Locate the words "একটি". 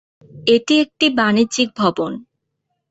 0.79-1.05